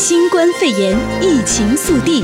[0.00, 2.22] 新冠肺炎疫情速递。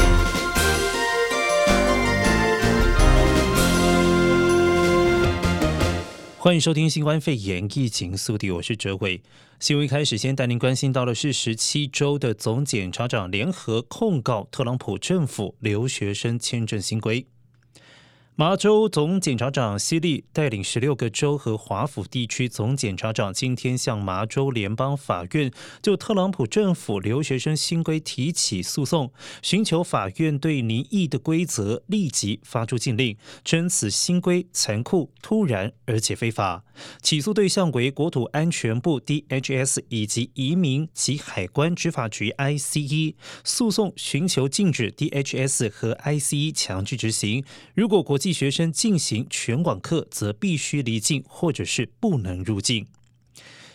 [6.38, 9.20] 欢迎收听新冠肺炎疫情速递，我是哲伟。
[9.58, 17.26] 新闻一开始先带您关心到的是，十七州的总检察长联合控告特朗普政府留学生签证新规。
[18.36, 36.64] 麻州总检察长希利带领十六个州和华府地区总检察长今天向麻州联邦法院就特朗普政府留学生新规提起诉讼，寻求法院对拟议的规则立即发出禁令，称此新规残酷、突然而且非法。
[37.00, 43.14] 起诉对象为国土安全部 （DHS） 以及移民及海关执法局 （ICE）。
[43.44, 47.44] 诉讼寻求禁止 DHS 和 ICE 强制执行。
[47.76, 52.86] 如果国际学生进行全网课，则必须离境或者是不能入境。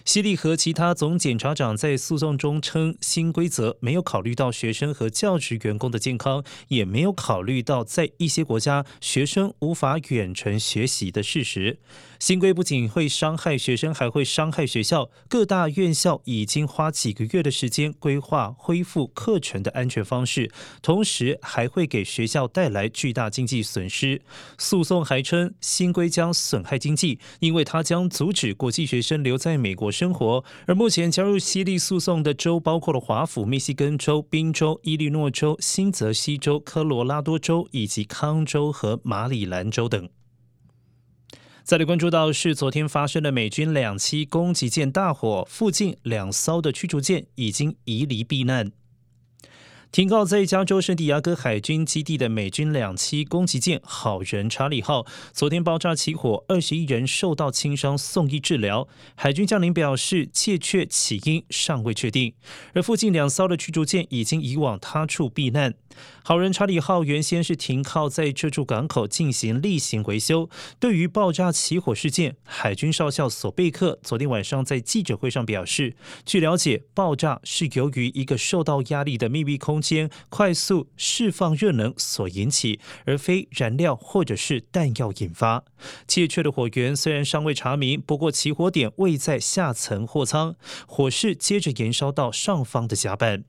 [0.09, 11.77] 西利和其他总检察长在诉讼中称，新规则没有考虑到学生和教职员工的健康，也没有考虑到在一些国家学生无法远程学习的事实。
[12.17, 15.11] 新规不仅会伤害学生，还会伤害学校。
[15.29, 24.19] 各大院校已经花几个月的时间规划恢复课程的安全方式，同时还会给学校带来巨大经济损失。
[24.57, 30.43] 诉讼还称，新规将损害经济，因为它将阻止国际学生留在美国生活。
[30.65, 40.09] 而目前加入西利诉讼的州包括了华府、密西根州、宾州、伊利诺州、新泽西州、科罗拉多州以及康州和马里兰州等。
[41.63, 48.71] 再来关注到是昨天发生的美军两栖攻击舰大火，附近两艘的驱逐舰已经移离避难。
[49.91, 58.87] 停靠在加州圣地亚哥海军基地的美军两栖攻击舰“好人查理号”昨天爆炸起火，二十一人受到轻伤，送医治疗。
[59.15, 62.35] 海军将领表示，窃确起因尚未确定。
[62.73, 65.73] 而附近两艘的驱逐舰已经移往他处避难。
[66.23, 70.47] “好人查理号”原先是停靠在这处港口进行例行维修。
[70.79, 85.63] 对于爆炸起火事件，海军少校索贝克昨天晚上在记者会上表示，据了解，爆炸是由于一个受到压力的秘密空间快速释放热能所引起，而非燃料或者是弹药引发。
[86.07, 90.55] 窃确的火源虽然尚未查明，不过起火点未在下层货舱，
[90.87, 93.43] 火势接着燃烧到上方的甲板。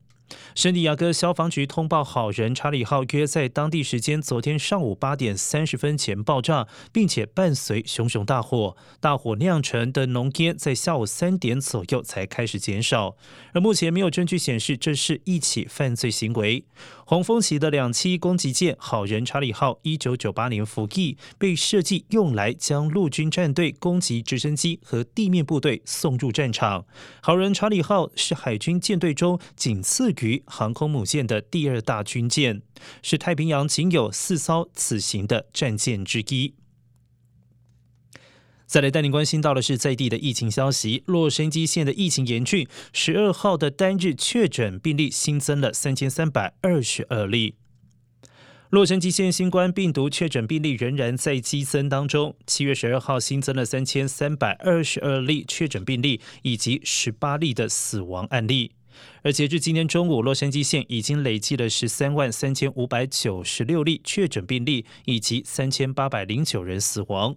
[0.54, 8.76] 圣地亚哥消防局通报，好人查理号约在当地时间昨天上午八点三十分前爆炸，并且伴随熊熊大火。
[9.00, 13.16] 大火酿成的浓烟在下午三点左右才开始减少，
[13.52, 16.64] 而目前没有证据显示这是一起犯罪行为。
[17.04, 26.84] 红蜂旗的两栖攻击舰“好人查理号”一九九八年服役，被设计用来将陆军战队攻击直升机和地面部队送入战场。
[27.20, 32.62] “好人查理号”是海军舰队中仅次于航空母舰的第二大军舰，
[33.02, 36.54] 是太平洋仅有四艘此型的战舰之一。
[38.66, 41.02] 再来带您关心到的是在地的疫情消息。
[41.06, 47.56] 洛杉矶县的疫情严峻，十二号的单日确诊病例新增了三千三百二十二例。
[48.68, 58.70] 洛杉矶县新冠病毒确诊病例仍然在激增当中，七月十二号新增了三千三百二十二例确诊病例，以及十八例的死亡案例。
[59.22, 67.36] 而截至今天中午，洛杉矶县已经累计了十三万三千五百九十六例确诊病例，以及三千八百零九人死亡。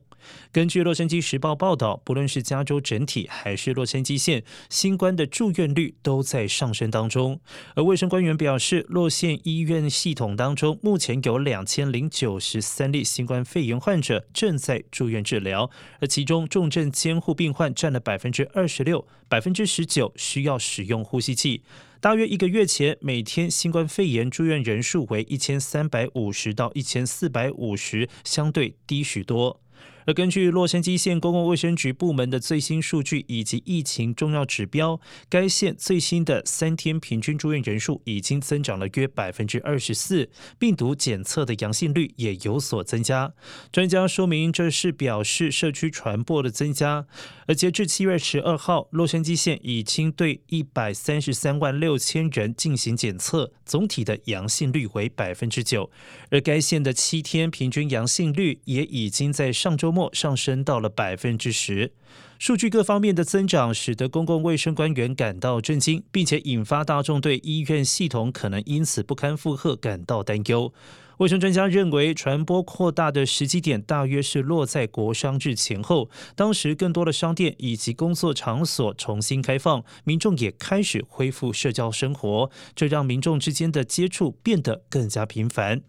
[0.51, 7.39] 根据《洛杉矶时报》报道，不论是加州整体还是洛杉矶县，新冠的住院率都在上升当中。
[7.75, 15.69] 而卫生官员表示，洛县医院系统当中目前有两千零九十三例新冠肺炎患者正在住院治疗，
[15.99, 21.63] 而其中重症监护病患占了百分之二十六，百分之十九需要使用呼吸器。
[21.99, 29.61] 大约一个月前，每天新冠肺炎住院人数为一千三百五十到一千四百五十，相对低许多。
[30.05, 34.99] 而根据洛杉矶县公共卫生局部门的最新数据以及疫情重要指标，
[35.29, 40.29] 该县最新的三天平均住院人数已经增长了约百分之二十四，
[40.59, 43.33] 病毒检测的阳性率也有所增加。
[43.71, 47.05] 专家说明，这是表示社区传播的增加。
[47.47, 55.89] 而截至七月十二号，洛杉矶县已经对一百三十三万六千人进行检测，总体的阳性率为百分之九。
[56.29, 61.93] 而该县的七天平均阳性率也已经在上周末上升到了百分之十。
[62.39, 70.73] 数据各方面的增长，使得公共卫生官员感到震惊，并且引发大众对医院系统可能因此不堪负荷感到担忧。
[71.19, 85.81] 卫生专家认为，传播扩大的时机点大约是落在国商日前后，当时更多的商店以及工作场所重新开放，民众也开始恢复社交生活，这让民众之间的接触变得更加频繁。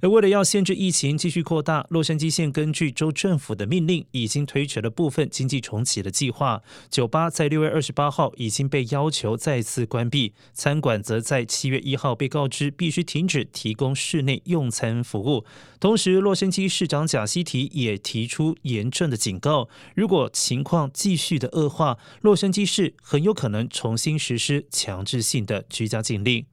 [0.00, 6.62] 而为了要限制疫情继续扩大，洛杉矶县根据州政府的命令，已经推迟了部分经济重启的计划。
[6.88, 15.44] 酒吧在六月二十八号已经被要求再次关闭，餐馆则在七月一号被告知必须停止提供室内用餐服务。
[15.78, 26.46] 同时，洛杉矶市长贾西提也提出严正的警告：如果情况继续的恶化，洛杉矶市很有可能重新实施强制性的居家禁令。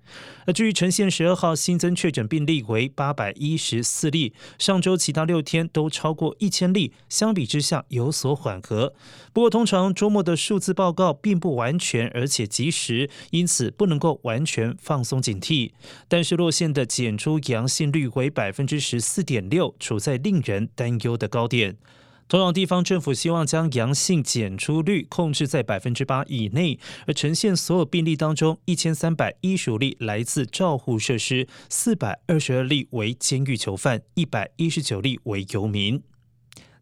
[0.45, 8.93] 而至于橙县十二号新增确诊病例为八百一十四例，上周其他六天都超过一千例，相比之下有所缓和。
[9.31, 15.71] 不过，通常周末的数字报告并不完全而且及时，因此不能够完全放松警惕。
[16.07, 21.77] 但是，落线的检出阳性率为百分之十四点六，处在令人担忧的高点。
[22.27, 36.03] 同样，地方政府希望将阳性检出率控制在百分之八以内，而呈现所有病例当中，一千三百一十五例来自照护设施，四百二十二例为监狱囚犯，一百一十九例为游民。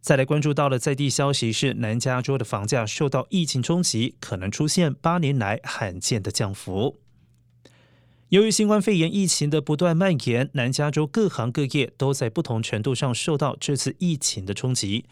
[0.01, 7.04] 再来关注到了在地消息是，南加州的房价受到疫情冲击，可能出现八年来罕见的降幅。
[8.29, 15.05] 由于新冠肺炎疫情的不断蔓延，南加州各行各业都在不同程度上受到这次疫情的冲击。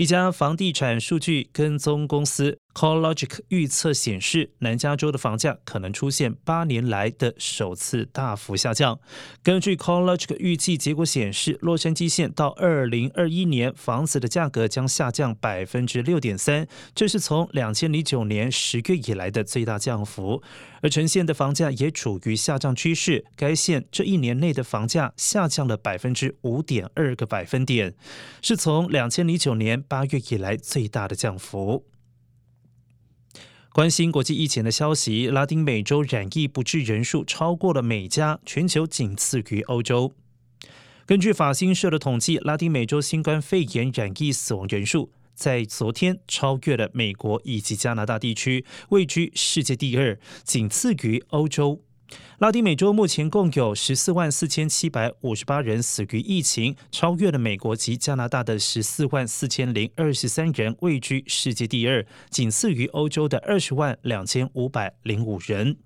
[0.00, 8.98] 一家房地产数据跟踪公司 CoreLogic 预测显示，南加州的房价可能出现八年来的首次大幅下降。
[9.42, 20.42] 根据 CoreLogic 预计结果显示，洛杉矶县到二零二一年房子的价格将下降百分之六点三，这是从两千零九年十月以来的最大降幅。
[20.82, 27.92] 而橙县的房价也处于下降趋势，该县这一年内的房价下降了百分之五点二个百分点，
[28.40, 29.84] 是从两千零九年。
[29.90, 31.84] 八月以来最大的降幅。
[33.72, 40.14] 关心国际疫情的消息，拉丁美洲染疫不治人数超过了美加，全球仅次于欧洲。
[41.06, 51.82] 根据法新社的统计，拉丁美洲新冠肺炎染疫死亡人数在昨天超越了美国以及加拿大地区，位居世界第二，仅次于欧洲。
[52.38, 65.76] 拉丁美洲目前共有十四万四千七百五十八人死于疫情，超越了美国及加拿大的十四万四千零二十三人，位居世界第二，仅次于欧洲的二十万两千五百零五人。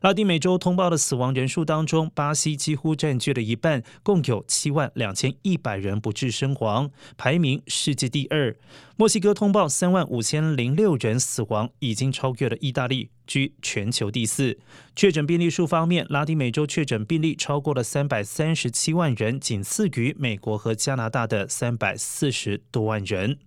[0.00, 8.56] 拉丁美洲通报的死亡人数当中，巴西几乎占据了一半，共有七万两千一百人不治身亡，排名世界第二。
[8.96, 14.58] 墨西哥通报三万五千零六人死亡，已经超越了意大利，居全球第四。
[14.96, 23.38] 确诊病例数方面，拉丁美洲确诊病例超过了三百三十七万人，仅次于美国和加拿大的三百四十多万人。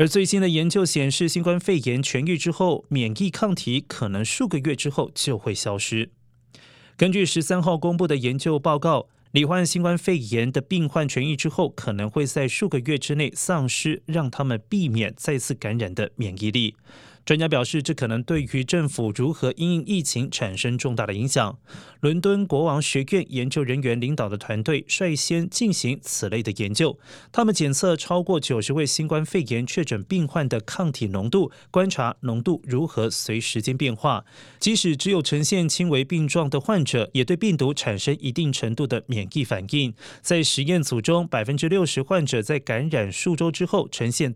[0.00, 6.08] 而最新的研究显示，新冠肺炎痊愈之后，免疫抗体可能数个月之后就会消失。
[6.96, 16.76] 根据十三号公布的研究报告，罹患新冠肺炎的病患痊愈之后，可能会在数个月之内丧失让他们避免再次感染的免疫力。
[17.30, 21.56] 专家表示，这可能对于政府如何因应疫情产生重大的影响。
[22.00, 26.98] 伦敦国王学院研究人员领导的团队率先进行此类的研究，
[27.30, 34.24] 他们检测超过九十位新冠肺炎确诊病患的抗体浓度，观察浓度如何随时间变化。
[34.58, 39.94] 即使只有呈现轻微病状的患者，也对病毒产生一定程度的免疫反应。
[40.20, 44.34] 在实验组中，百分之六十患者在感染数周之后呈现。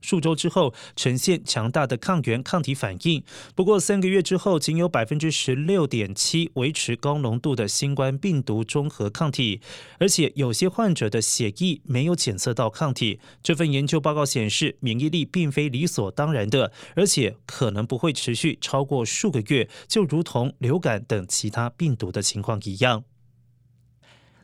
[0.00, 3.22] 数周之后呈现强大的抗原抗体反应，
[3.54, 9.60] 不过三个月之后，仅有百分之十六点七维持高浓度的新冠病毒中和抗体，
[9.98, 13.20] 而且有些患者的血液没有检测到抗体。
[13.42, 23.04] 这份研究报告显示，免疫力并非理所当然的，而且可能不会持续超过数个月，就如同流感等其他病毒的情况一样。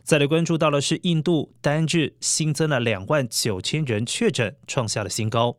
[0.04, 5.56] 再来关注到的是，印度单日新增了两万九千人确诊，创下了新高。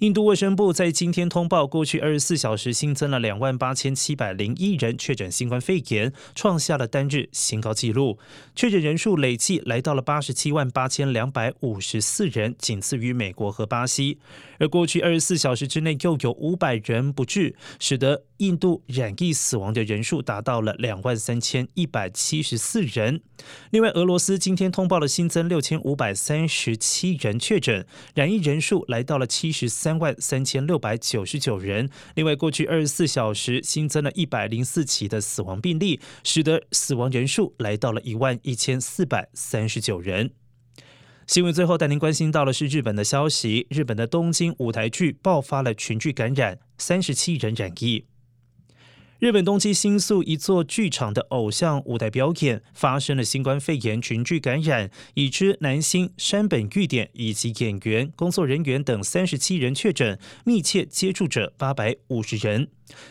[0.00, 8.18] 印度卫生部在今天通报，过去二十四小时新增了两万八千七百零一人确诊新冠肺炎，创下了单日新高纪录。
[8.56, 14.18] 确诊人数累计来到了八十七万八千两百五十四人，仅次于美国和巴西。
[14.58, 23.20] 而过去二十四小时之内又有五百人不治，使得印度染疫死亡的人数达到了两万三千一百七十四人。
[23.70, 31.90] 另外，俄罗斯今天通报了新增六千五百三十七人确诊，染疫人数来到了七十三万三千六百九十九人。
[32.14, 40.30] 另外，过去二十四小时新增了一百零四起的死亡病例，使得死亡人数来到了一万一千四百三十九人。
[41.26, 48.09] 新闻最后带您关心到的是日本的消息，日本的东京舞台剧爆发了群聚感染，三十七人染疫。
[49.20, 62.68] 日本东京新宿一座剧场的偶像舞台表演发生了新冠肺炎群聚感染，已知男星山本裕典以及演员、工作人员等三十七人确诊，密切接触者八百五十人。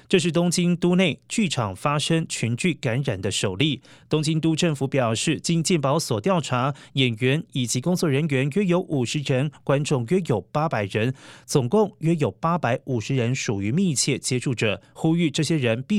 [0.09, 3.81] 这是东京都内剧场发生群聚感染的首例。
[4.09, 11.13] 东京都政府表示，经健保所调查，演员以及工作人员约有五十人，观众约有八百人，
[11.45, 15.99] 总共约有八百五十人属于密切接触者，呼吁这些人必